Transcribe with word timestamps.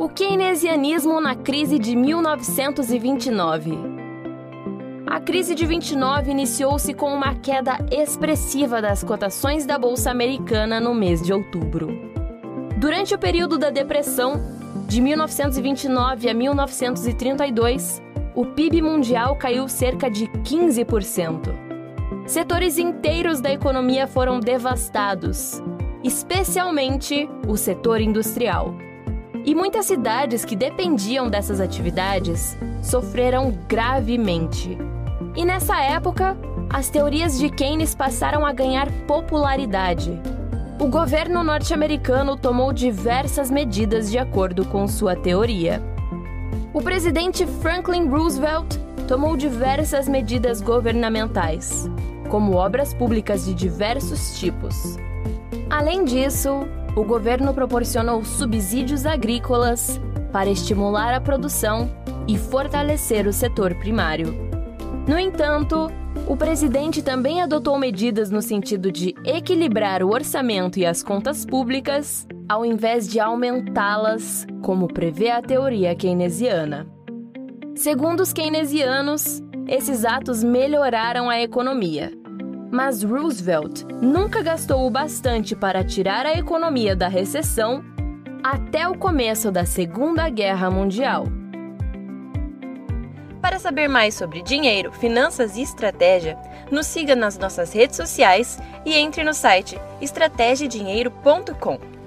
O 0.00 0.08
keynesianismo 0.08 1.20
na 1.20 1.34
crise 1.34 1.76
de 1.76 1.96
1929. 1.96 3.76
A 5.04 5.18
crise 5.18 5.56
de 5.56 5.66
29 5.66 6.30
iniciou-se 6.30 6.94
com 6.94 7.12
uma 7.12 7.34
queda 7.34 7.84
expressiva 7.90 8.80
das 8.80 9.02
cotações 9.02 9.66
da 9.66 9.76
bolsa 9.76 10.12
americana 10.12 10.78
no 10.78 10.94
mês 10.94 11.20
de 11.20 11.32
outubro. 11.32 11.88
Durante 12.76 13.12
o 13.12 13.18
período 13.18 13.58
da 13.58 13.70
depressão, 13.70 14.40
de 14.86 15.00
1929 15.00 16.28
a 16.28 16.34
1932, 16.34 18.00
o 18.36 18.46
PIB 18.46 18.80
mundial 18.80 19.34
caiu 19.34 19.66
cerca 19.66 20.08
de 20.08 20.28
15%. 20.28 21.52
Setores 22.24 22.78
inteiros 22.78 23.40
da 23.40 23.52
economia 23.52 24.06
foram 24.06 24.38
devastados, 24.38 25.60
especialmente 26.04 27.28
o 27.48 27.56
setor 27.56 28.00
industrial. 28.00 28.76
E 29.48 29.54
muitas 29.54 29.86
cidades 29.86 30.44
que 30.44 30.54
dependiam 30.54 31.30
dessas 31.30 31.58
atividades 31.58 32.54
sofreram 32.82 33.50
gravemente. 33.66 34.76
E 35.34 35.42
nessa 35.42 35.80
época, 35.80 36.36
as 36.68 36.90
teorias 36.90 37.38
de 37.38 37.48
Keynes 37.48 37.94
passaram 37.94 38.44
a 38.44 38.52
ganhar 38.52 38.92
popularidade. 39.06 40.20
O 40.78 40.86
governo 40.88 41.42
norte-americano 41.42 42.36
tomou 42.36 42.74
diversas 42.74 43.50
medidas 43.50 44.10
de 44.10 44.18
acordo 44.18 44.66
com 44.66 44.86
sua 44.86 45.16
teoria. 45.16 45.82
O 46.74 46.82
presidente 46.82 47.46
Franklin 47.46 48.06
Roosevelt 48.06 48.76
tomou 49.08 49.34
diversas 49.34 50.06
medidas 50.06 50.60
governamentais, 50.60 51.90
como 52.28 52.52
obras 52.52 52.92
públicas 52.92 53.46
de 53.46 53.54
diversos 53.54 54.38
tipos. 54.38 54.98
Além 55.70 56.04
disso, 56.04 56.68
o 56.96 57.04
governo 57.04 57.54
proporcionou 57.54 58.24
subsídios 58.24 59.06
agrícolas 59.06 60.00
para 60.32 60.50
estimular 60.50 61.14
a 61.14 61.20
produção 61.20 61.90
e 62.26 62.36
fortalecer 62.36 63.26
o 63.26 63.32
setor 63.32 63.74
primário. 63.76 64.34
No 65.06 65.18
entanto, 65.18 65.90
o 66.26 66.36
presidente 66.36 67.02
também 67.02 67.40
adotou 67.40 67.78
medidas 67.78 68.30
no 68.30 68.42
sentido 68.42 68.92
de 68.92 69.14
equilibrar 69.24 70.02
o 70.02 70.10
orçamento 70.10 70.78
e 70.78 70.84
as 70.84 71.02
contas 71.02 71.46
públicas, 71.46 72.26
ao 72.46 72.64
invés 72.64 73.08
de 73.08 73.18
aumentá-las, 73.18 74.46
como 74.62 74.88
prevê 74.88 75.30
a 75.30 75.40
teoria 75.40 75.94
keynesiana. 75.94 76.86
Segundo 77.74 78.20
os 78.20 78.32
keynesianos, 78.32 79.42
esses 79.66 80.04
atos 80.04 80.42
melhoraram 80.42 81.30
a 81.30 81.40
economia. 81.40 82.12
Mas 82.70 83.02
Roosevelt 83.02 83.84
nunca 84.02 84.42
gastou 84.42 84.86
o 84.86 84.90
bastante 84.90 85.56
para 85.56 85.82
tirar 85.82 86.26
a 86.26 86.34
economia 86.34 86.94
da 86.94 87.08
recessão 87.08 87.82
até 88.42 88.86
o 88.86 88.96
começo 88.96 89.50
da 89.50 89.64
Segunda 89.64 90.28
Guerra 90.28 90.70
Mundial. 90.70 91.24
Para 93.40 93.58
saber 93.58 93.88
mais 93.88 94.14
sobre 94.14 94.42
dinheiro, 94.42 94.92
finanças 94.92 95.56
e 95.56 95.62
estratégia, 95.62 96.36
nos 96.70 96.86
siga 96.86 97.16
nas 97.16 97.38
nossas 97.38 97.72
redes 97.72 97.96
sociais 97.96 98.58
e 98.84 98.94
entre 98.94 99.24
no 99.24 99.32
site 99.32 99.78
estrategiadinheiro.com. 100.00 101.97